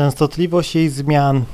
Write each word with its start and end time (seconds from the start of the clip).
Częstotliwość 0.00 0.74
jej 0.74 0.88
zmian 0.88 1.44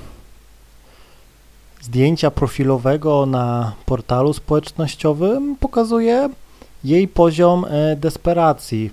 zdjęcia 1.81 2.31
profilowego 2.31 3.27
na 3.27 3.73
portalu 3.87 4.33
społecznościowym 4.33 5.57
pokazuje 5.57 6.29
jej 6.85 7.09
poziom 7.09 7.65
e, 7.65 7.97
desperacji. 7.97 8.91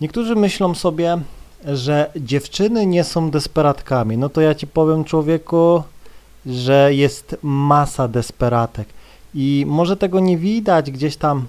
Niektórzy 0.00 0.36
myślą 0.36 0.74
sobie, 0.74 1.18
że 1.64 2.10
dziewczyny 2.16 2.86
nie 2.86 3.04
są 3.04 3.30
desperatkami. 3.30 4.18
No 4.18 4.28
to 4.28 4.40
ja 4.40 4.54
ci 4.54 4.66
powiem, 4.66 5.04
człowieku, 5.04 5.82
że 6.46 6.94
jest 6.94 7.36
masa 7.42 8.08
desperatek. 8.08 8.88
I 9.34 9.64
może 9.68 9.96
tego 9.96 10.20
nie 10.20 10.38
widać 10.38 10.90
gdzieś 10.90 11.16
tam, 11.16 11.46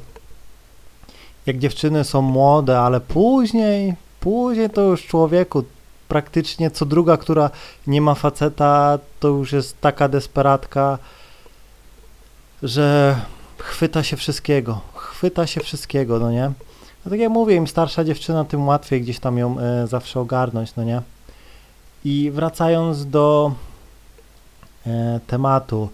jak 1.46 1.58
dziewczyny 1.58 2.04
są 2.04 2.22
młode, 2.22 2.80
ale 2.80 3.02
później, 3.02 3.94
później 4.20 4.70
to 4.70 4.82
już 4.82 5.08
człowieku 5.08 5.64
praktycznie 6.08 6.72
co 6.72 6.86
druga, 6.86 7.18
która 7.18 7.50
nie 7.88 8.02
ma 8.02 8.16
faceta, 8.16 9.00
to 9.20 9.28
już 9.28 9.52
jest 9.52 9.82
taka 9.82 10.08
desperatka, 10.08 10.98
że 12.64 13.16
chwyta 13.58 14.04
się 14.04 14.18
wszystkiego, 14.18 14.82
chwyta 14.96 15.48
się 15.48 15.62
wszystkiego, 15.62 16.20
no 16.20 16.32
nie? 16.32 16.52
No 17.06 17.10
tak 17.12 17.20
jak 17.20 17.30
mówię, 17.30 17.56
im 17.56 17.68
starsza 17.68 18.04
dziewczyna, 18.04 18.46
tym 18.46 18.68
łatwiej 18.68 19.02
gdzieś 19.02 19.20
tam 19.20 19.38
ją 19.38 19.60
e, 19.60 19.88
zawsze 19.88 20.20
ogarnąć, 20.20 20.76
no 20.76 20.84
nie? 20.84 21.02
I 22.06 22.32
wracając 22.32 23.06
do 23.06 23.52
e, 24.88 25.20
tematu, 25.28 25.90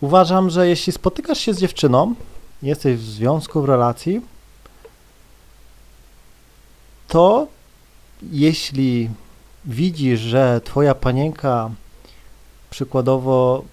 uważam, 0.00 0.50
że 0.50 0.68
jeśli 0.68 0.92
spotykasz 0.92 1.38
się 1.38 1.54
z 1.54 1.58
dziewczyną, 1.58 2.14
jesteś 2.62 2.96
w 2.96 3.10
związku, 3.10 3.62
w 3.62 3.64
relacji, 3.64 4.20
to 7.08 7.46
jeśli 8.22 9.10
widzisz, 9.64 10.20
że 10.20 10.60
twoja 10.64 10.94
panienka 10.94 11.70
przykładowo 12.70 13.64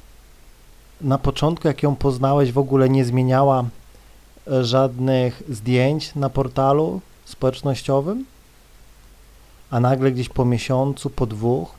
na 1.01 1.17
początku, 1.17 1.67
jak 1.67 1.83
ją 1.83 1.95
poznałeś, 1.95 2.51
w 2.51 2.57
ogóle 2.57 2.89
nie 2.89 3.05
zmieniała 3.05 3.65
e, 4.47 4.63
żadnych 4.63 5.43
zdjęć 5.49 6.15
na 6.15 6.29
portalu 6.29 7.01
społecznościowym, 7.25 8.25
a 9.71 9.79
nagle 9.79 10.11
gdzieś 10.11 10.29
po 10.29 10.45
miesiącu, 10.45 11.09
po 11.09 11.25
dwóch, 11.25 11.75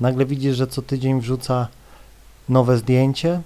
nagle 0.00 0.26
widzisz, 0.26 0.56
że 0.56 0.66
co 0.66 0.82
tydzień 0.82 1.20
wrzuca 1.20 1.68
nowe 2.48 2.78
zdjęcie, 2.78 3.40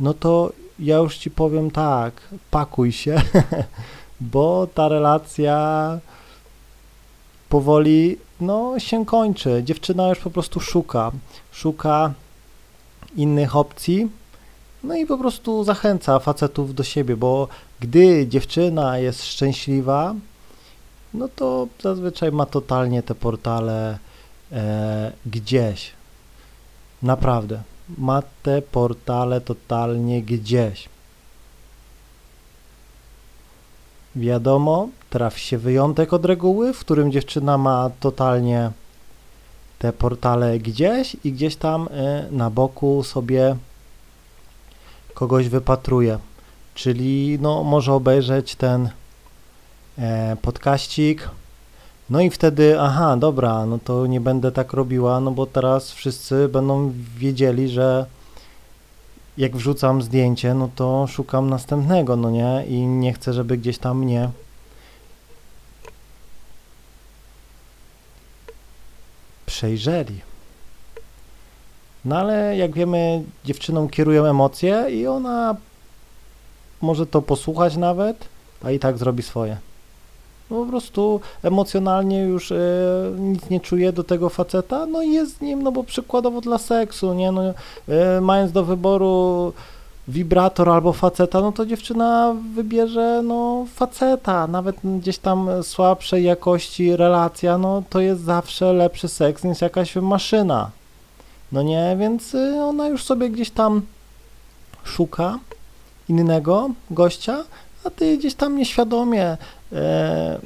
no 0.00 0.14
to 0.14 0.52
ja 0.78 0.96
już 0.96 1.16
ci 1.16 1.30
powiem 1.30 1.70
tak, 1.70 2.28
pakuj 2.50 2.92
się, 2.92 3.22
bo 4.20 4.66
ta 4.74 4.88
relacja 4.88 5.98
powoli 7.48 8.18
no, 8.40 8.78
się 8.78 9.06
kończy. 9.06 9.62
Dziewczyna 9.64 10.08
już 10.08 10.18
po 10.18 10.30
prostu 10.30 10.60
szuka, 10.60 11.12
szuka 11.52 12.12
innych 13.16 13.56
opcji, 13.56 14.08
no 14.84 14.96
i 14.96 15.06
po 15.06 15.18
prostu 15.18 15.64
zachęca 15.64 16.18
facetów 16.18 16.74
do 16.74 16.82
siebie, 16.82 17.16
bo 17.16 17.48
gdy 17.80 18.26
dziewczyna 18.26 18.98
jest 18.98 19.24
szczęśliwa, 19.24 20.14
no 21.14 21.28
to 21.36 21.68
zazwyczaj 21.82 22.32
ma 22.32 22.46
totalnie 22.46 23.02
te 23.02 23.14
portale 23.14 23.98
e, 24.52 25.12
gdzieś. 25.26 25.92
Naprawdę. 27.02 27.62
Ma 27.98 28.22
te 28.42 28.62
portale 28.62 29.40
totalnie 29.40 30.22
gdzieś. 30.22 30.88
Wiadomo, 34.16 34.88
trafi 35.10 35.40
się 35.40 35.58
wyjątek 35.58 36.12
od 36.12 36.24
reguły, 36.24 36.72
w 36.72 36.80
którym 36.80 37.12
dziewczyna 37.12 37.58
ma 37.58 37.90
totalnie 38.00 38.70
te 39.78 39.92
portale 39.92 40.58
gdzieś 40.58 41.16
i 41.24 41.32
gdzieś 41.32 41.56
tam 41.56 41.88
y, 41.88 42.32
na 42.32 42.50
boku 42.50 43.02
sobie 43.04 43.56
kogoś 45.14 45.48
wypatruje. 45.48 46.18
Czyli 46.74 47.38
no, 47.40 47.64
może 47.64 47.92
obejrzeć 47.92 48.56
ten 48.56 48.90
e, 49.98 50.36
podkaścik, 50.42 51.30
no 52.10 52.20
i 52.20 52.30
wtedy, 52.30 52.80
aha, 52.80 53.16
dobra, 53.16 53.66
no 53.66 53.78
to 53.84 54.06
nie 54.06 54.20
będę 54.20 54.52
tak 54.52 54.72
robiła, 54.72 55.20
no 55.20 55.30
bo 55.30 55.46
teraz 55.46 55.92
wszyscy 55.92 56.48
będą 56.48 56.92
wiedzieli, 57.16 57.68
że 57.68 58.06
jak 59.38 59.56
wrzucam 59.56 60.02
zdjęcie, 60.02 60.54
no 60.54 60.68
to 60.74 61.06
szukam 61.06 61.50
następnego, 61.50 62.16
no 62.16 62.30
nie? 62.30 62.64
I 62.68 62.86
nie 62.86 63.12
chcę, 63.12 63.32
żeby 63.32 63.58
gdzieś 63.58 63.78
tam 63.78 63.98
mnie 63.98 64.30
przejrzeli. 69.58 70.20
No 72.04 72.16
ale 72.16 72.56
jak 72.56 72.72
wiemy, 72.72 73.22
dziewczyną 73.44 73.88
kierują 73.88 74.24
emocje 74.24 74.86
i 74.90 75.06
ona 75.06 75.56
może 76.80 77.06
to 77.06 77.22
posłuchać 77.22 77.76
nawet, 77.76 78.28
a 78.64 78.70
i 78.70 78.78
tak 78.78 78.98
zrobi 78.98 79.22
swoje. 79.22 79.56
No 80.50 80.56
po 80.64 80.66
prostu 80.66 81.20
emocjonalnie 81.42 82.22
już 82.22 82.52
e, 82.52 82.56
nic 83.18 83.50
nie 83.50 83.60
czuje 83.60 83.92
do 83.92 84.04
tego 84.04 84.28
faceta, 84.28 84.86
no 84.86 85.02
i 85.02 85.12
jest 85.12 85.36
z 85.36 85.40
nim, 85.40 85.62
no 85.62 85.72
bo 85.72 85.84
przykładowo 85.84 86.40
dla 86.40 86.58
seksu, 86.58 87.14
nie, 87.14 87.32
no 87.32 87.42
e, 87.88 88.20
mając 88.20 88.52
do 88.52 88.64
wyboru 88.64 89.52
wibrator 90.08 90.70
albo 90.70 90.92
faceta, 90.92 91.40
no 91.40 91.52
to 91.52 91.66
dziewczyna 91.66 92.36
wybierze, 92.54 93.22
no 93.24 93.66
faceta, 93.74 94.46
nawet 94.46 94.76
gdzieś 94.84 95.18
tam 95.18 95.48
słabszej 95.62 96.24
jakości 96.24 96.96
relacja, 96.96 97.58
no 97.58 97.82
to 97.90 98.00
jest 98.00 98.20
zawsze 98.20 98.72
lepszy 98.72 99.08
seks 99.08 99.44
niż 99.44 99.60
jakaś 99.60 99.96
maszyna, 99.96 100.70
no 101.52 101.62
nie, 101.62 101.96
więc 101.98 102.34
y, 102.34 102.60
ona 102.60 102.88
już 102.88 103.04
sobie 103.04 103.30
gdzieś 103.30 103.50
tam 103.50 103.82
szuka 104.84 105.38
innego 106.08 106.70
gościa, 106.90 107.44
a 107.84 107.90
ty 107.90 108.18
gdzieś 108.18 108.34
tam 108.34 108.56
nieświadomie 108.56 109.36
e, 109.72 110.38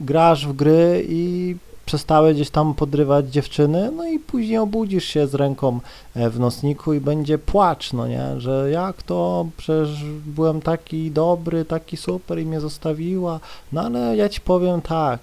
grasz 0.00 0.46
w 0.46 0.52
gry 0.52 1.04
i 1.08 1.56
przestały 1.86 2.34
gdzieś 2.34 2.50
tam 2.50 2.74
podrywać 2.74 3.32
dziewczyny, 3.32 3.90
no 3.96 4.06
i 4.06 4.18
później 4.18 4.58
obudzisz 4.58 5.04
się 5.04 5.26
z 5.26 5.34
ręką 5.34 5.80
e, 6.14 6.30
w 6.30 6.40
nosniku 6.40 6.92
i 6.94 7.00
będzie 7.00 7.38
płacz, 7.38 7.92
no 7.92 8.08
nie, 8.08 8.40
że 8.40 8.70
jak 8.70 9.02
to, 9.02 9.46
przecież 9.56 10.04
byłem 10.26 10.60
taki 10.60 11.10
dobry, 11.10 11.64
taki 11.64 11.96
super 11.96 12.38
i 12.38 12.46
mnie 12.46 12.60
zostawiła, 12.60 13.40
no 13.72 13.80
ale 13.80 14.16
ja 14.16 14.28
ci 14.28 14.40
powiem 14.40 14.82
tak, 14.82 15.20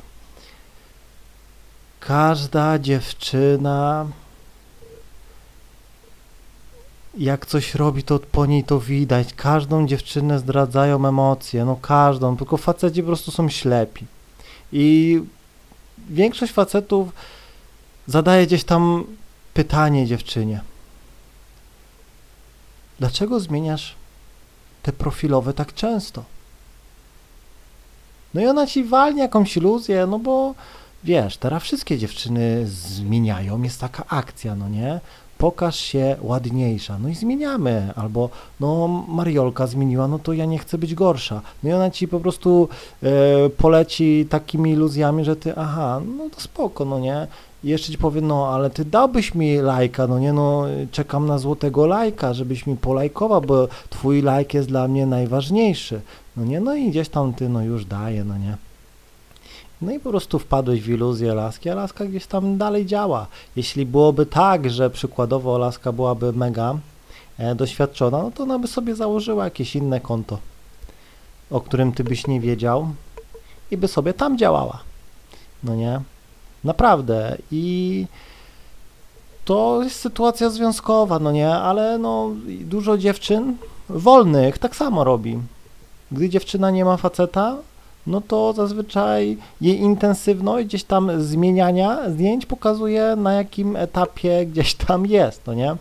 każda 2.00 2.80
dziewczyna 2.80 4.06
jak 7.18 7.46
coś 7.46 7.76
robi, 7.76 8.04
to 8.04 8.20
po 8.20 8.46
niej 8.46 8.64
to 8.64 8.80
widać. 8.80 9.34
Każdą 9.34 9.88
dziewczynę 9.88 10.40
zdradzają 10.40 11.08
emocje, 11.08 11.66
no 11.66 11.76
każdą, 11.82 12.38
tylko 12.38 12.58
faceci 12.58 13.02
po 13.02 13.08
prostu 13.08 13.32
są 13.32 13.50
ślepi. 13.50 14.06
I 14.72 15.22
większość 16.10 16.54
facetów 16.54 17.10
zadaje 18.08 18.48
gdzieś 18.48 18.64
tam 18.64 19.04
pytanie 19.54 20.08
dziewczynie. 20.08 20.62
Dlaczego 23.00 23.40
zmieniasz 23.40 23.96
te 24.84 24.94
profilowe 24.94 25.54
tak 25.54 25.74
często? 25.74 26.24
No 28.34 28.42
i 28.42 28.46
ona 28.46 28.68
ci 28.68 28.84
walnie 28.84 29.22
jakąś 29.22 29.58
iluzję, 29.58 30.08
no 30.08 30.20
bo 30.20 30.56
wiesz, 31.04 31.38
teraz 31.38 31.64
wszystkie 31.64 31.98
dziewczyny 31.98 32.68
zmieniają, 32.68 33.62
jest 33.62 33.80
taka 33.80 34.06
akcja, 34.08 34.56
no 34.56 34.70
nie? 34.70 35.00
Pokaż 35.44 35.76
się 35.80 36.16
ładniejsza. 36.22 37.00
No 37.00 37.10
i 37.10 37.16
zmieniamy. 37.16 37.94
Albo, 37.96 38.30
no 38.60 38.88
Mariolka 39.08 39.68
zmieniła, 39.68 40.08
no 40.08 40.20
to 40.20 40.34
ja 40.34 40.46
nie 40.46 40.60
chcę 40.60 40.78
być 40.78 40.96
gorsza. 40.96 41.42
No 41.64 41.70
i 41.70 41.74
ona 41.74 41.92
ci 41.92 42.08
po 42.08 42.20
prostu 42.20 42.70
e, 43.04 43.50
poleci 43.50 44.28
takimi 44.30 44.72
iluzjami, 44.72 45.26
że 45.26 45.36
ty, 45.36 45.56
aha, 45.56 46.02
no 46.18 46.30
to 46.30 46.42
spoko, 46.42 46.86
no 46.86 47.00
nie? 47.00 47.28
I 47.64 47.68
jeszcze 47.68 47.92
ci 47.92 47.98
powie, 47.98 48.22
no 48.22 48.48
ale 48.48 48.70
ty 48.70 48.86
dałbyś 48.86 49.36
mi 49.36 49.58
lajka, 49.58 50.08
no 50.08 50.20
nie, 50.20 50.34
no 50.34 50.66
czekam 50.92 51.28
na 51.28 51.38
złotego 51.38 51.86
lajka, 51.86 52.34
żebyś 52.34 52.68
mi 52.68 52.76
polajkował, 52.78 53.42
bo 53.42 53.68
twój 53.90 54.22
lajk 54.22 54.54
jest 54.54 54.68
dla 54.68 54.88
mnie 54.88 55.06
najważniejszy. 55.06 56.02
No 56.38 56.46
nie, 56.46 56.60
no 56.60 56.76
i 56.76 56.90
gdzieś 56.90 57.10
tam 57.10 57.34
ty, 57.34 57.50
no 57.50 57.62
już 57.62 57.86
daje, 57.86 58.24
no 58.24 58.38
nie. 58.38 58.58
No 59.84 59.92
i 59.92 60.00
po 60.00 60.10
prostu 60.10 60.40
wpadłeś 60.40 60.82
w 60.82 60.90
iluzję 60.90 61.34
laski, 61.34 61.70
a 61.70 61.76
laska 61.76 62.06
gdzieś 62.06 62.26
tam 62.28 62.58
dalej 62.58 62.86
działa. 62.86 63.28
Jeśli 63.56 63.86
byłoby 63.86 64.26
tak, 64.26 64.70
że 64.70 64.90
przykładowo 64.90 65.58
laska 65.58 65.92
byłaby 65.92 66.34
mega 66.34 66.76
e, 67.38 67.56
doświadczona, 67.56 68.24
no 68.24 68.32
to 68.32 68.44
ona 68.44 68.60
by 68.60 68.68
sobie 68.68 68.96
założyła 68.96 69.44
jakieś 69.44 69.76
inne 69.76 70.02
konto, 70.02 70.38
o 71.52 71.62
którym 71.62 71.92
ty 71.92 72.04
byś 72.04 72.28
nie 72.28 72.40
wiedział 72.40 72.88
i 73.72 73.78
by 73.78 73.88
sobie 73.88 74.14
tam 74.14 74.38
działała. 74.38 74.80
No 75.64 75.76
nie? 75.76 76.02
Naprawdę. 76.64 77.38
I 77.52 78.06
to 79.46 79.84
jest 79.84 80.00
sytuacja 80.00 80.50
związkowa, 80.50 81.20
no 81.20 81.32
nie? 81.32 81.50
Ale 81.50 81.98
no 81.98 82.32
dużo 82.62 82.98
dziewczyn 82.98 83.58
wolnych 83.90 84.58
tak 84.58 84.76
samo 84.76 85.04
robi. 85.04 85.40
Gdy 86.12 86.30
dziewczyna 86.30 86.72
nie 86.72 86.86
ma 86.86 86.98
faceta, 86.98 87.58
no 88.08 88.22
to 88.22 88.54
zazwyczaj 88.54 89.38
jej 89.62 89.80
intensywność 89.80 90.68
gdzieś 90.68 90.84
tam 90.84 91.22
zmieniania 91.22 92.10
zdjęć 92.10 92.46
pokazuje 92.46 93.16
na 93.16 93.34
jakim 93.34 93.76
etapie 93.76 94.46
gdzieś 94.46 94.74
tam 94.74 95.06
jest, 95.06 95.42
no 95.48 95.54
nie? 95.54 95.76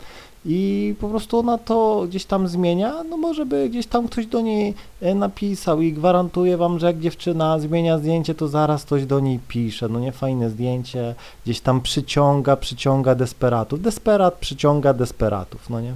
I 0.44 0.94
po 1.00 1.08
prostu 1.08 1.38
ona 1.38 1.58
to 1.58 2.04
gdzieś 2.08 2.24
tam 2.24 2.48
zmienia, 2.48 3.02
no 3.10 3.16
może 3.16 3.46
by 3.46 3.68
gdzieś 3.68 3.86
tam 3.86 4.08
ktoś 4.08 4.26
do 4.26 4.40
niej 4.40 4.74
e, 5.00 5.14
napisał 5.14 5.80
i 5.80 5.92
gwarantuję 5.92 6.56
wam, 6.56 6.78
że 6.78 6.86
jak 6.86 7.00
dziewczyna 7.00 7.58
zmienia 7.58 7.98
zdjęcie, 7.98 8.34
to 8.34 8.48
zaraz 8.48 8.84
ktoś 8.84 9.06
do 9.06 9.20
niej 9.20 9.40
pisze, 9.48 9.88
no 9.88 10.00
nie 10.00 10.12
fajne 10.12 10.50
zdjęcie, 10.50 11.14
gdzieś 11.44 11.60
tam 11.60 11.80
przyciąga, 11.80 12.56
przyciąga 12.56 13.14
desperatów, 13.14 13.82
desperat 13.82 14.34
przyciąga 14.34 14.94
desperatów, 14.94 15.70
no 15.70 15.80
nie? 15.80 15.94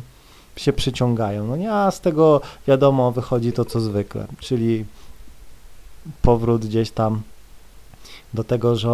Się 0.57 0.73
przyciągają, 0.73 1.47
no 1.47 1.57
nie? 1.57 1.73
A 1.73 1.91
z 1.91 2.01
tego 2.01 2.41
wiadomo 2.69 3.13
wychodzi 3.13 3.53
to 3.53 3.65
co 3.65 3.81
zwykle, 3.81 4.27
czyli 4.39 4.85
powrót 6.23 6.67
gdzieś 6.67 6.91
tam 6.91 7.23
do 8.35 8.45
tego, 8.45 8.77
że 8.77 8.89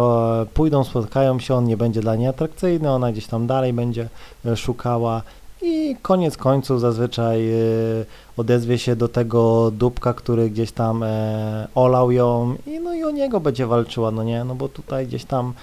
pójdą, 0.53 0.83
spotkają 0.83 1.39
się, 1.39 1.55
on 1.55 1.65
nie 1.65 1.77
będzie 1.77 2.01
dla 2.01 2.15
niej 2.15 2.27
atrakcyjny, 2.27 2.91
ona 2.91 3.11
gdzieś 3.11 3.27
tam 3.27 3.47
dalej 3.47 3.73
będzie 3.73 4.09
e, 4.45 4.57
szukała 4.57 5.21
i 5.63 5.95
koniec 6.01 6.37
końców 6.37 6.81
zazwyczaj 6.81 7.53
y, 7.53 8.05
odezwie 8.37 8.77
się 8.77 8.95
do 8.95 9.07
tego 9.07 9.71
dupka, 9.71 10.13
który 10.13 10.49
gdzieś 10.49 10.71
tam 10.71 11.03
e, 11.03 11.67
olał 11.75 12.11
ją 12.11 12.55
i 12.67 12.79
no 12.79 12.93
i 12.93 13.03
o 13.03 13.11
niego 13.11 13.39
będzie 13.39 13.67
walczyła, 13.67 14.11
no 14.11 14.23
nie, 14.23 14.43
no 14.43 14.55
bo 14.55 14.69
tutaj 14.69 15.07
gdzieś 15.07 15.25
tam 15.25 15.53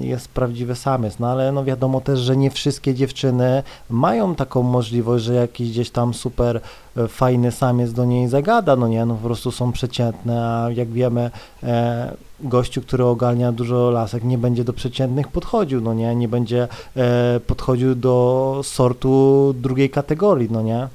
jest 0.00 0.28
prawdziwy 0.28 0.74
samiec, 0.74 1.18
no 1.18 1.28
ale 1.28 1.52
no 1.52 1.64
wiadomo 1.64 2.00
też, 2.00 2.20
że 2.20 2.36
nie 2.36 2.50
wszystkie 2.50 2.94
dziewczyny 2.94 3.62
mają 3.90 4.34
taką 4.34 4.62
możliwość, 4.62 5.24
że 5.24 5.34
jakiś 5.34 5.70
gdzieś 5.70 5.90
tam 5.90 6.14
super 6.14 6.60
e, 6.96 7.08
fajny 7.08 7.52
samiec 7.52 7.92
do 7.92 8.04
niej 8.04 8.28
zagada, 8.28 8.76
no 8.76 8.88
nie, 8.88 9.06
no 9.06 9.14
po 9.14 9.26
prostu 9.26 9.50
są 9.50 9.72
przeciętne, 9.72 10.46
a 10.46 10.70
jak 10.70 10.88
wiemy 10.88 11.30
e, 11.62 12.16
gościu, 12.40 12.82
który 12.82 13.04
ogarnia 13.04 13.52
dużo 13.52 13.90
lasek, 13.90 14.24
nie 14.24 14.38
będzie 14.38 14.64
do 14.64 14.72
przeciętnych 14.72 15.28
podchodził, 15.28 15.80
no 15.80 15.94
nie, 15.94 16.14
nie 16.14 16.28
będzie 16.28 16.68
e, 16.96 17.40
podchodził 17.46 17.94
do 17.94 18.60
sortu 18.64 19.54
drugiej 19.58 19.90
kategorii, 19.90 20.48
no 20.50 20.62
nie. 20.62 20.88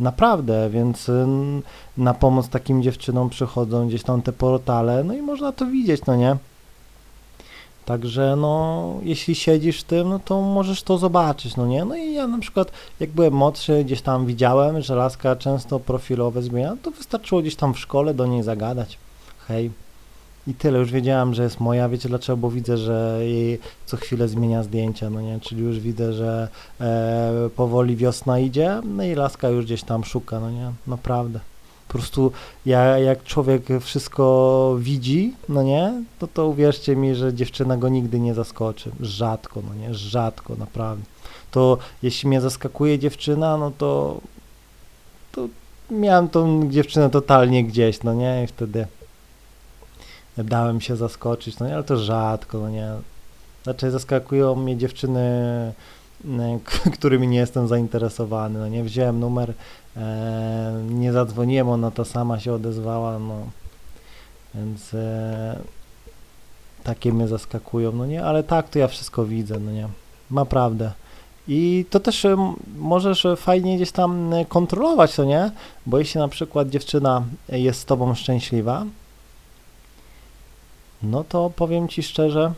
Naprawdę, 0.00 0.70
więc 0.70 1.08
y, 1.08 1.26
na 1.96 2.14
pomoc 2.14 2.48
takim 2.48 2.82
dziewczynom 2.82 3.30
przychodzą 3.30 3.88
gdzieś 3.88 4.02
tam 4.02 4.22
te 4.22 4.32
portale, 4.32 5.04
no 5.04 5.14
i 5.14 5.22
można 5.22 5.52
to 5.52 5.66
widzieć, 5.66 6.06
no 6.06 6.16
nie. 6.16 6.36
Także 7.88 8.36
no, 8.36 8.94
jeśli 9.02 9.34
siedzisz 9.34 9.80
w 9.80 9.84
tym, 9.84 10.08
no 10.08 10.18
to 10.18 10.40
możesz 10.40 10.82
to 10.82 10.98
zobaczyć, 10.98 11.56
no 11.56 11.66
nie? 11.66 11.84
No 11.84 11.96
i 11.96 12.14
ja 12.14 12.26
na 12.26 12.38
przykład, 12.38 12.72
jak 13.00 13.10
byłem 13.10 13.34
młodszy, 13.34 13.84
gdzieś 13.84 14.02
tam 14.02 14.26
widziałem, 14.26 14.80
że 14.80 14.94
laska 14.94 15.36
często 15.36 15.80
profilowe 15.80 16.42
zmienia, 16.42 16.76
to 16.82 16.90
wystarczyło 16.90 17.40
gdzieś 17.40 17.56
tam 17.56 17.74
w 17.74 17.78
szkole 17.78 18.14
do 18.14 18.26
niej 18.26 18.42
zagadać. 18.42 18.98
Hej, 19.46 19.70
i 20.46 20.54
tyle, 20.54 20.78
już 20.78 20.92
wiedziałam, 20.92 21.34
że 21.34 21.42
jest 21.42 21.60
moja, 21.60 21.88
wiecie 21.88 22.08
dlaczego, 22.08 22.36
bo 22.36 22.50
widzę, 22.50 22.78
że 22.78 23.18
jej 23.22 23.58
co 23.86 23.96
chwilę 23.96 24.28
zmienia 24.28 24.62
zdjęcia, 24.62 25.10
no 25.10 25.20
nie, 25.20 25.40
czyli 25.40 25.62
już 25.62 25.80
widzę, 25.80 26.12
że 26.12 26.48
e, 26.80 27.50
powoli 27.56 27.96
wiosna 27.96 28.38
idzie, 28.38 28.80
no 28.84 29.04
i 29.04 29.14
laska 29.14 29.48
już 29.48 29.64
gdzieś 29.64 29.82
tam 29.82 30.04
szuka, 30.04 30.40
no 30.40 30.50
nie, 30.50 30.72
naprawdę. 30.86 31.40
Po 31.88 31.92
prostu 31.92 32.32
ja, 32.66 32.98
jak 32.98 33.24
człowiek 33.24 33.62
wszystko 33.80 34.76
widzi, 34.78 35.34
no 35.48 35.62
nie, 35.62 36.02
to 36.18 36.26
to 36.26 36.46
uwierzcie 36.46 36.96
mi, 36.96 37.14
że 37.14 37.34
dziewczyna 37.34 37.76
go 37.76 37.88
nigdy 37.88 38.20
nie 38.20 38.34
zaskoczy. 38.34 38.90
Rzadko, 39.00 39.62
no 39.68 39.74
nie, 39.74 39.94
rzadko, 39.94 40.54
naprawdę. 40.58 41.04
To 41.50 41.78
jeśli 42.02 42.28
mnie 42.28 42.40
zaskakuje 42.40 42.98
dziewczyna, 42.98 43.56
no 43.56 43.72
to, 43.78 44.20
to 45.32 45.48
miałem 45.90 46.28
tą 46.28 46.70
dziewczynę 46.70 47.10
totalnie 47.10 47.64
gdzieś, 47.64 48.02
no 48.02 48.14
nie, 48.14 48.44
i 48.44 48.46
wtedy 48.46 48.86
dałem 50.38 50.80
się 50.80 50.96
zaskoczyć, 50.96 51.58
no 51.58 51.66
nie, 51.66 51.74
ale 51.74 51.84
to 51.84 51.96
rzadko, 51.96 52.58
no 52.58 52.70
nie. 52.70 52.90
Raczej 53.66 53.90
zaskakują 53.90 54.54
mnie 54.54 54.76
dziewczyny, 54.76 55.72
którymi 56.98 57.28
nie 57.28 57.38
jestem 57.38 57.68
zainteresowany, 57.68 58.58
no 58.58 58.68
nie, 58.68 58.84
wziąłem 58.84 59.20
numer, 59.20 59.52
e, 59.96 60.82
nie 60.90 61.12
zadzwoniłem, 61.12 61.68
ona 61.68 61.90
to 61.90 62.04
sama 62.04 62.40
się 62.40 62.52
odezwała, 62.52 63.18
no, 63.18 63.36
więc 64.54 64.94
e, 64.94 65.58
takie 66.84 67.12
mnie 67.12 67.28
zaskakują, 67.28 67.92
no 67.92 68.06
nie, 68.06 68.24
ale 68.24 68.42
tak, 68.42 68.68
to 68.68 68.78
ja 68.78 68.88
wszystko 68.88 69.24
widzę, 69.24 69.60
no 69.60 69.72
nie, 69.72 69.88
naprawdę. 70.30 70.92
I 71.48 71.84
to 71.90 72.00
też 72.00 72.26
możesz 72.78 73.26
fajnie 73.36 73.76
gdzieś 73.76 73.92
tam 73.92 74.32
kontrolować, 74.48 75.14
to 75.14 75.24
nie? 75.24 75.50
Bo 75.86 75.98
jeśli 75.98 76.20
na 76.20 76.28
przykład 76.28 76.68
dziewczyna 76.68 77.22
jest 77.48 77.80
z 77.80 77.84
tobą 77.84 78.14
szczęśliwa, 78.14 78.84
no 81.02 81.24
to 81.24 81.50
powiem 81.56 81.88
Ci 81.88 82.02
szczerze, 82.02 82.52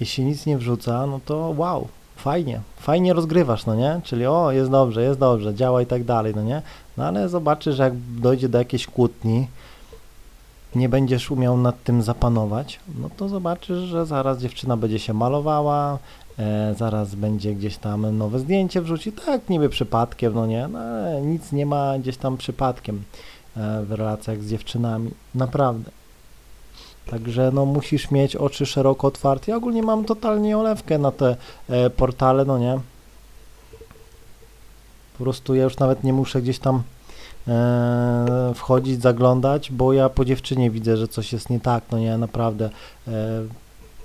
jeśli 0.00 0.24
nic 0.24 0.46
nie 0.46 0.58
wrzuca, 0.58 1.06
no 1.06 1.20
to 1.24 1.54
wow, 1.56 1.88
fajnie, 2.16 2.60
fajnie 2.76 3.12
rozgrywasz, 3.12 3.66
no 3.66 3.74
nie? 3.74 4.00
Czyli 4.04 4.26
o, 4.26 4.52
jest 4.52 4.70
dobrze, 4.70 5.02
jest 5.02 5.20
dobrze, 5.20 5.54
działa 5.54 5.82
i 5.82 5.86
tak 5.86 6.04
dalej, 6.04 6.32
no 6.36 6.42
nie? 6.42 6.62
No 6.96 7.04
ale 7.04 7.28
zobaczysz, 7.28 7.78
jak 7.78 7.92
dojdzie 7.96 8.48
do 8.48 8.58
jakiejś 8.58 8.86
kłótni, 8.86 9.46
nie 10.74 10.88
będziesz 10.88 11.30
umiał 11.30 11.56
nad 11.56 11.82
tym 11.82 12.02
zapanować, 12.02 12.80
no 13.00 13.10
to 13.16 13.28
zobaczysz, 13.28 13.78
że 13.78 14.06
zaraz 14.06 14.38
dziewczyna 14.38 14.76
będzie 14.76 14.98
się 14.98 15.14
malowała, 15.14 15.98
e, 16.38 16.74
zaraz 16.78 17.14
będzie 17.14 17.54
gdzieś 17.54 17.76
tam 17.76 18.18
nowe 18.18 18.38
zdjęcie 18.38 18.82
wrzuci, 18.82 19.12
tak 19.12 19.48
niby 19.48 19.68
przypadkiem, 19.68 20.34
no 20.34 20.46
nie? 20.46 20.68
No 20.68 20.80
nic 21.20 21.52
nie 21.52 21.66
ma 21.66 21.98
gdzieś 21.98 22.16
tam 22.16 22.36
przypadkiem. 22.36 23.02
E, 23.56 23.82
w 23.82 23.92
relacjach 23.92 24.42
z 24.42 24.50
dziewczynami. 24.50 25.10
Naprawdę. 25.34 25.90
Także 27.10 27.50
no 27.54 27.66
musisz 27.66 28.10
mieć 28.10 28.36
oczy 28.36 28.66
szeroko 28.66 29.06
otwarte. 29.06 29.50
Ja 29.50 29.56
ogólnie 29.56 29.82
mam 29.82 30.04
totalnie 30.04 30.58
olewkę 30.58 30.98
na 30.98 31.12
te 31.12 31.36
e, 31.68 31.90
portale, 31.90 32.44
no 32.44 32.58
nie. 32.58 32.80
Po 35.18 35.24
prostu 35.24 35.54
ja 35.54 35.64
już 35.64 35.78
nawet 35.78 36.04
nie 36.04 36.12
muszę 36.12 36.42
gdzieś 36.42 36.58
tam 36.58 36.82
e, 37.48 38.52
wchodzić, 38.54 39.02
zaglądać, 39.02 39.72
bo 39.72 39.92
ja 39.92 40.08
po 40.08 40.24
dziewczynie 40.24 40.70
widzę, 40.70 40.96
że 40.96 41.08
coś 41.08 41.32
jest 41.32 41.50
nie 41.50 41.60
tak, 41.60 41.84
no 41.92 41.98
nie, 41.98 42.18
naprawdę. 42.18 42.70
E, 43.08 43.12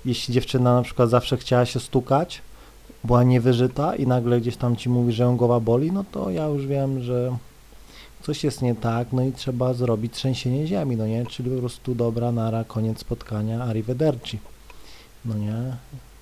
jeśli 0.04 0.34
dziewczyna 0.34 0.74
na 0.74 0.82
przykład 0.82 1.10
zawsze 1.10 1.36
chciała 1.36 1.66
się 1.66 1.80
stukać, 1.80 2.42
była 3.04 3.22
niewyżyta 3.22 3.96
i 3.96 4.06
nagle 4.06 4.40
gdzieś 4.40 4.56
tam 4.56 4.76
ci 4.76 4.88
mówi, 4.88 5.12
że 5.12 5.22
ją 5.22 5.36
głowa 5.36 5.60
boli, 5.60 5.92
no 5.92 6.04
to 6.12 6.30
ja 6.30 6.46
już 6.46 6.66
wiem, 6.66 7.00
że 7.00 7.36
coś 8.22 8.44
jest 8.44 8.62
nie 8.62 8.74
tak, 8.74 9.12
no 9.12 9.22
i 9.22 9.32
trzeba 9.32 9.74
zrobić 9.74 10.12
trzęsienie 10.14 10.66
ziemi, 10.66 10.96
no 10.96 11.06
nie? 11.06 11.26
Czyli 11.26 11.50
po 11.50 11.58
prostu 11.58 11.94
dobra, 11.94 12.32
nara, 12.32 12.64
koniec 12.64 12.98
spotkania, 12.98 13.64
arrivederci. 13.64 14.38
No 15.24 15.34
nie? 15.34 15.76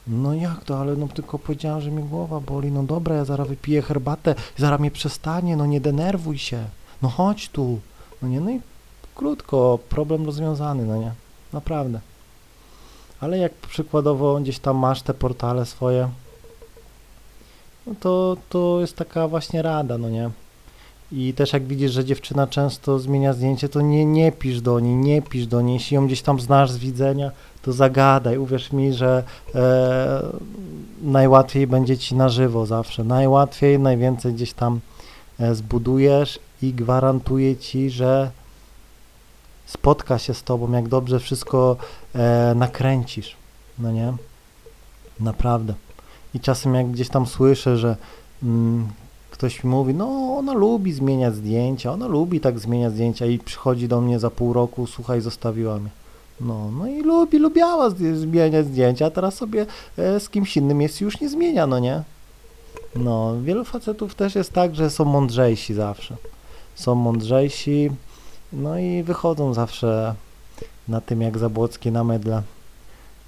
No 0.06 0.34
jak 0.34 0.64
to, 0.64 0.80
ale 0.80 0.96
no 0.96 1.08
tylko 1.08 1.38
powiedziałam, 1.38 1.80
że 1.80 1.90
mi 1.90 2.02
głowa 2.02 2.40
boli, 2.40 2.72
no 2.72 2.82
dobra, 2.82 3.14
ja 3.16 3.24
zaraz 3.24 3.48
wypiję 3.48 3.82
herbatę, 3.82 4.34
zaraz 4.56 4.80
mnie 4.80 4.90
przestanie, 4.90 5.56
no 5.56 5.66
nie 5.66 5.80
denerwuj 5.80 6.38
się, 6.38 6.64
no 7.02 7.08
chodź 7.08 7.48
tu, 7.48 7.80
no 8.22 8.28
nie, 8.28 8.40
no 8.40 8.50
i 8.50 8.60
krótko, 9.14 9.78
problem 9.88 10.26
rozwiązany, 10.26 10.86
no 10.86 10.96
nie, 10.96 11.12
naprawdę. 11.52 12.00
Ale 13.20 13.38
jak 13.38 13.52
przykładowo 13.52 14.40
gdzieś 14.40 14.58
tam 14.58 14.76
masz 14.76 15.02
te 15.02 15.14
portale 15.14 15.66
swoje, 15.66 16.08
no 17.86 17.94
to, 18.00 18.36
to 18.48 18.80
jest 18.80 18.96
taka 18.96 19.28
właśnie 19.28 19.62
rada, 19.62 19.98
no 19.98 20.10
nie, 20.10 20.30
i 21.12 21.34
też 21.34 21.52
jak 21.52 21.66
widzisz, 21.66 21.92
że 21.92 22.04
dziewczyna 22.04 22.46
często 22.46 22.98
zmienia 22.98 23.32
zdjęcie, 23.32 23.68
to 23.68 23.80
nie, 23.80 24.04
nie 24.04 24.32
pisz 24.32 24.60
do 24.60 24.80
niej, 24.80 24.96
nie 24.96 25.22
pisz 25.22 25.46
do 25.46 25.60
niej. 25.60 25.74
Jeśli 25.74 25.94
ją 25.94 26.06
gdzieś 26.06 26.22
tam 26.22 26.40
znasz 26.40 26.70
z 26.70 26.78
widzenia, 26.78 27.30
to 27.62 27.72
zagadaj. 27.72 28.38
Uwierz 28.38 28.72
mi, 28.72 28.92
że 28.92 29.24
e, 29.54 30.22
najłatwiej 31.02 31.66
będzie 31.66 31.98
ci 31.98 32.14
na 32.14 32.28
żywo 32.28 32.66
zawsze. 32.66 33.04
Najłatwiej, 33.04 33.78
najwięcej 33.78 34.34
gdzieś 34.34 34.52
tam 34.52 34.80
e, 35.40 35.54
zbudujesz 35.54 36.38
i 36.62 36.72
gwarantuję 36.72 37.56
ci, 37.56 37.90
że 37.90 38.30
spotka 39.66 40.18
się 40.18 40.34
z 40.34 40.42
tobą, 40.42 40.72
jak 40.72 40.88
dobrze 40.88 41.20
wszystko 41.20 41.76
e, 42.14 42.54
nakręcisz. 42.56 43.36
No 43.78 43.92
nie? 43.92 44.12
Naprawdę. 45.20 45.74
I 46.34 46.40
czasem 46.40 46.74
jak 46.74 46.90
gdzieś 46.90 47.08
tam 47.08 47.26
słyszę, 47.26 47.76
że 47.76 47.96
mm, 48.42 48.88
ktoś 49.40 49.64
mi 49.64 49.70
mówi, 49.70 49.94
no 49.94 50.36
ona 50.38 50.52
lubi 50.52 50.92
zmieniać 50.92 51.34
zdjęcia, 51.34 51.92
ona 51.92 52.06
lubi 52.06 52.40
tak 52.40 52.58
zmieniać 52.58 52.92
zdjęcia 52.92 53.26
i 53.26 53.38
przychodzi 53.38 53.88
do 53.88 54.00
mnie 54.00 54.18
za 54.18 54.30
pół 54.30 54.52
roku, 54.52 54.86
słuchaj, 54.86 55.20
zostawiła 55.20 55.78
mnie. 55.78 55.90
No, 56.40 56.70
no 56.78 56.86
i 56.86 57.02
lubi, 57.02 57.38
lubiała 57.38 57.90
zmieniać 58.14 58.66
zdjęcia, 58.66 59.06
a 59.06 59.10
teraz 59.10 59.34
sobie 59.34 59.66
e, 59.98 60.20
z 60.20 60.28
kimś 60.28 60.56
innym 60.56 60.82
jest 60.82 61.00
już 61.00 61.20
nie 61.20 61.28
zmienia, 61.28 61.66
no 61.66 61.78
nie? 61.78 62.02
No, 62.96 63.34
wielu 63.42 63.64
facetów 63.64 64.14
też 64.14 64.34
jest 64.34 64.52
tak, 64.52 64.74
że 64.74 64.90
są 64.90 65.04
mądrzejsi 65.04 65.74
zawsze. 65.74 66.16
Są 66.74 66.94
mądrzejsi, 66.94 67.90
no 68.52 68.78
i 68.78 69.02
wychodzą 69.02 69.54
zawsze 69.54 70.14
na 70.88 71.00
tym 71.00 71.22
jak 71.22 71.38
Zabłocki 71.38 71.92
na 71.92 72.04
medle. 72.04 72.42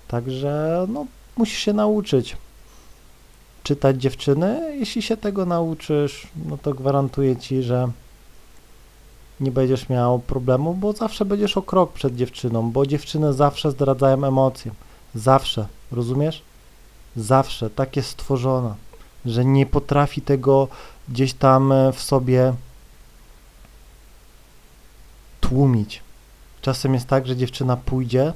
Także, 0.09 0.87
no, 0.89 1.07
musisz 1.37 1.59
się 1.59 1.73
nauczyć 1.73 2.37
czytać 3.63 4.03
dziewczyny. 4.03 4.77
Jeśli 4.79 5.03
się 5.03 5.17
tego 5.17 5.47
nauczysz, 5.47 6.27
no 6.47 6.59
to 6.59 6.75
gwarantuję 6.75 7.37
ci, 7.37 7.63
że 7.63 7.89
nie 9.41 9.51
będziesz 9.51 9.89
miał 9.89 10.19
problemu, 10.19 10.75
bo 10.75 10.93
zawsze 10.93 11.25
będziesz 11.25 11.57
o 11.57 11.63
krok 11.63 11.93
przed 11.93 12.17
dziewczyną, 12.17 12.71
bo 12.71 12.87
dziewczyny 12.87 13.33
zawsze 13.33 13.71
zdradzają 13.71 14.25
emocje. 14.25 14.73
Zawsze, 15.15 15.67
rozumiesz? 15.93 16.43
Zawsze, 17.17 17.71
tak 17.71 17.97
jest 17.97 18.09
stworzona, 18.09 18.75
że 19.27 19.45
nie 19.45 19.67
potrafi 19.67 20.23
tego 20.23 20.69
gdzieś 21.09 21.35
tam 21.35 21.73
e, 21.73 21.93
w 21.93 22.03
sobie 22.03 22.55
tłumić. 25.41 26.03
Czasem 26.63 26.95
jest 26.95 27.07
tak, 27.07 27.27
że 27.27 27.37
dziewczyna 27.37 27.77
pójdzie, 27.77 28.33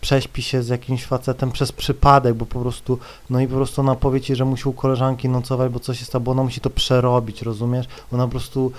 prześpi 0.00 0.42
się 0.42 0.62
z 0.62 0.68
jakimś 0.68 1.04
facetem 1.06 1.52
przez 1.52 1.72
przypadek, 1.72 2.34
bo 2.34 2.46
po 2.46 2.60
prostu, 2.60 2.98
no 3.30 3.40
i 3.40 3.46
po 3.46 3.54
prostu 3.54 3.80
ona 3.80 3.94
powie 3.94 4.20
ci, 4.20 4.36
że 4.36 4.44
musi 4.44 4.68
u 4.68 4.72
koleżanki 4.72 5.28
nocować, 5.28 5.72
bo 5.72 5.80
coś 5.80 6.00
jest 6.00 6.18
bo 6.18 6.32
ona 6.32 6.42
musi 6.42 6.60
to 6.60 6.70
przerobić, 6.70 7.42
rozumiesz? 7.42 7.86
Ona 8.12 8.24
po 8.24 8.30
prostu 8.30 8.72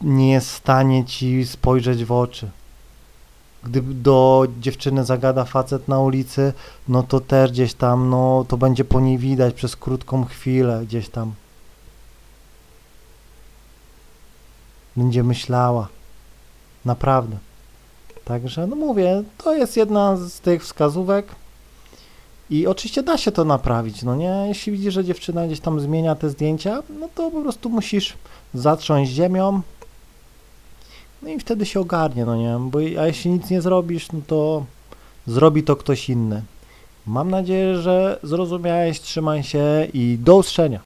nie 0.00 0.32
jest 0.32 0.50
w 0.50 0.56
stanie 0.56 1.04
ci 1.04 1.46
spojrzeć 1.46 2.04
w 2.04 2.12
oczy. 2.12 2.50
Gdy 3.64 3.82
do 3.82 4.46
dziewczyny 4.60 5.04
zagada 5.04 5.44
facet 5.44 5.88
na 5.88 6.00
ulicy, 6.00 6.52
no 6.88 7.02
to 7.02 7.20
też 7.20 7.50
gdzieś 7.50 7.74
tam, 7.74 8.10
no 8.10 8.44
to 8.48 8.56
będzie 8.56 8.84
po 8.84 9.00
niej 9.00 9.18
widać 9.18 9.54
przez 9.54 9.76
krótką 9.76 10.24
chwilę 10.24 10.82
gdzieś 10.86 11.08
tam. 11.08 11.32
Będzie 14.96 15.22
myślała. 15.22 15.88
Naprawdę. 16.84 17.36
Także, 18.24 18.66
no 18.66 18.76
mówię, 18.76 19.22
to 19.38 19.54
jest 19.54 19.76
jedna 19.76 20.16
z 20.16 20.40
tych 20.40 20.62
wskazówek. 20.62 21.26
I 22.50 22.66
oczywiście 22.66 23.02
da 23.02 23.18
się 23.18 23.32
to 23.32 23.44
naprawić, 23.44 24.02
no 24.02 24.16
nie? 24.16 24.44
Jeśli 24.48 24.72
widzisz, 24.72 24.94
że 24.94 25.04
dziewczyna 25.04 25.46
gdzieś 25.46 25.60
tam 25.60 25.80
zmienia 25.80 26.14
te 26.14 26.30
zdjęcia, 26.30 26.82
no 27.00 27.08
to 27.14 27.30
po 27.30 27.42
prostu 27.42 27.70
musisz 27.70 28.14
zatrząść 28.54 29.12
ziemią, 29.12 29.60
no 31.22 31.28
i 31.28 31.38
wtedy 31.38 31.66
się 31.66 31.80
ogarnie, 31.80 32.24
no 32.24 32.36
nie? 32.36 32.56
Bo 32.60 32.78
a 32.78 33.06
jeśli 33.06 33.30
nic 33.30 33.50
nie 33.50 33.62
zrobisz, 33.62 34.12
no 34.12 34.20
to 34.26 34.64
zrobi 35.26 35.62
to 35.62 35.76
ktoś 35.76 36.08
inny. 36.10 36.42
Mam 37.06 37.30
nadzieję, 37.30 37.76
że 37.76 38.18
zrozumiałeś, 38.22 39.00
trzymaj 39.00 39.42
się 39.42 39.88
i 39.94 40.18
do 40.20 40.36
usłyszenia. 40.36 40.80